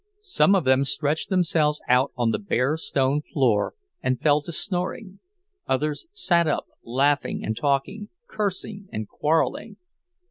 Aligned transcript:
Some 0.21 0.55
of 0.55 0.63
them 0.63 0.83
stretched 0.83 1.29
themselves 1.29 1.79
out 1.87 2.11
on 2.17 2.31
the 2.31 2.39
bare 2.39 2.75
stone 2.75 3.21
floor 3.21 3.75
and 4.01 4.19
fell 4.19 4.41
to 4.41 4.51
snoring, 4.51 5.19
others 5.67 6.07
sat 6.11 6.47
up, 6.47 6.65
laughing 6.83 7.45
and 7.45 7.55
talking, 7.55 8.09
cursing 8.25 8.87
and 8.91 9.07
quarreling. 9.07 9.77